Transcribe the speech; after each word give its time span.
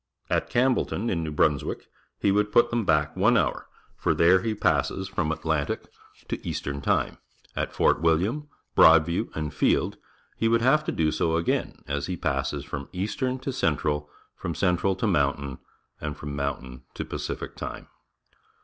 At 0.31 0.49
Campbellton, 0.49 1.11
in 1.11 1.23
New 1.23 1.31
Brunswick, 1.31 1.85
he 2.17 2.31
would 2.31 2.51
put 2.51 2.71
them 2.71 2.85
back 2.85 3.15
one 3.15 3.37
hour, 3.37 3.67
for 3.95 4.15
there 4.15 4.41
he 4.41 4.55
passes 4.55 5.07
from 5.07 5.31
Atlantic 5.31 5.83
to 6.27 6.43
East 6.43 6.67
ern 6.67 6.81
time. 6.81 7.19
At 7.55 7.71
Fort 7.71 8.01
William. 8.01 8.49
Broadview, 8.75 9.29
and 9.35 9.53
Field 9.53 9.97
he 10.35 10.47
would 10.47 10.63
have 10.63 10.83
to 10.85 10.91
do 10.91 11.11
so 11.11 11.35
again, 11.35 11.83
as 11.87 12.07
he 12.07 12.17
passes 12.17 12.65
from 12.65 12.89
Eastern 12.91 13.37
to 13.41 13.53
Cen 13.53 13.77
tral, 13.77 14.07
from 14.35 14.55
Cen 14.55 14.75
tral 14.77 14.97
to 14.97 15.05
Moun 15.05 15.35
tain, 15.35 15.57
and 15.99 16.17
from 16.17 16.35
Mountain 16.35 16.81
to 16.95 17.05
Pacific 17.05 17.55
time. 17.55 17.87